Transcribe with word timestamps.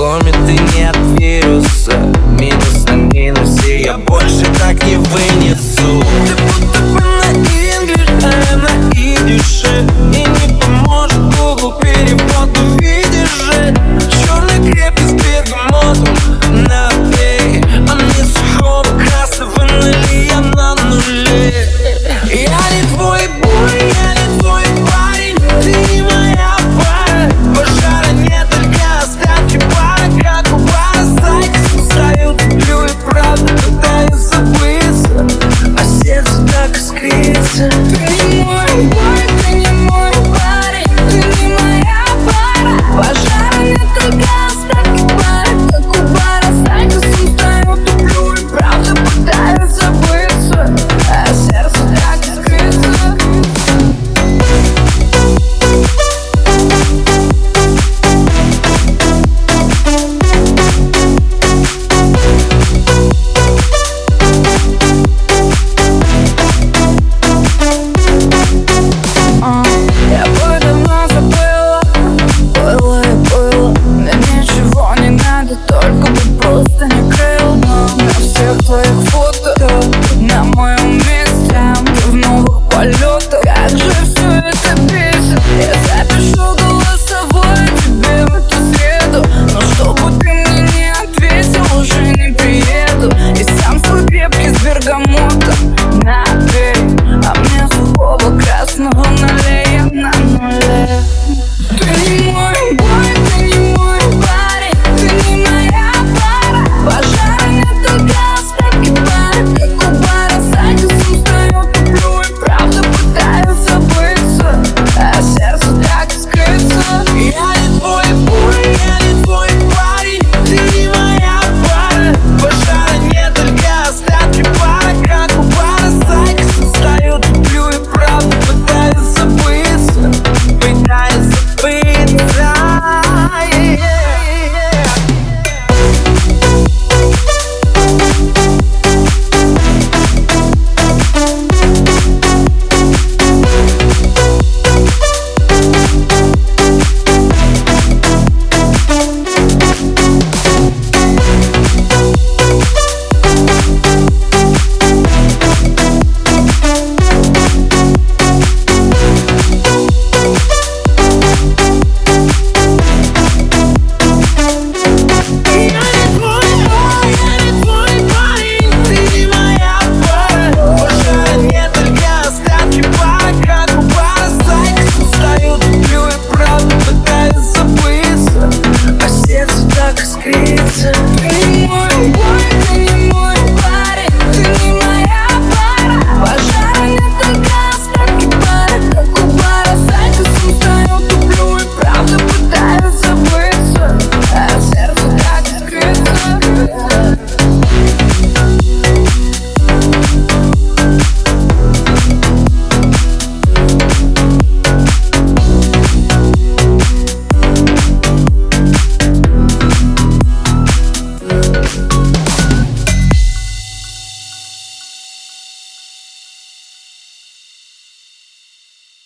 ломит 0.00 0.34
и 0.48 0.58
не 0.74 0.88
ответ 0.88 1.39